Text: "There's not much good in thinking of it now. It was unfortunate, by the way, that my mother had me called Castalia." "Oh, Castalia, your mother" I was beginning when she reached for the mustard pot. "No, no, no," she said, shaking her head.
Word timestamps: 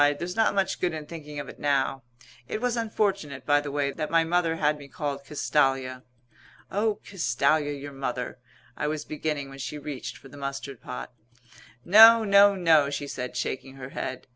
"There's 0.17 0.35
not 0.35 0.55
much 0.55 0.81
good 0.81 0.95
in 0.95 1.05
thinking 1.05 1.39
of 1.39 1.47
it 1.47 1.59
now. 1.59 2.01
It 2.47 2.59
was 2.59 2.75
unfortunate, 2.75 3.45
by 3.45 3.61
the 3.61 3.71
way, 3.71 3.91
that 3.91 4.09
my 4.09 4.23
mother 4.23 4.55
had 4.55 4.79
me 4.79 4.87
called 4.87 5.23
Castalia." 5.23 6.01
"Oh, 6.71 6.99
Castalia, 7.07 7.73
your 7.79 7.91
mother" 7.93 8.39
I 8.75 8.87
was 8.87 9.05
beginning 9.05 9.49
when 9.49 9.59
she 9.59 9.77
reached 9.77 10.17
for 10.17 10.27
the 10.27 10.37
mustard 10.37 10.81
pot. 10.81 11.11
"No, 11.85 12.23
no, 12.23 12.55
no," 12.55 12.89
she 12.89 13.07
said, 13.07 13.37
shaking 13.37 13.75
her 13.75 13.89
head. 13.89 14.25